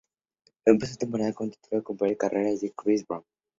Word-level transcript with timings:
Empezó 0.65 0.93
la 0.93 0.97
temporada 0.97 1.33
como 1.33 1.51
titular, 1.51 1.83
compartiendo 1.83 2.17
carreras 2.17 2.59
con 2.61 2.69
Chris 2.85 3.05
Brown. 3.07 3.23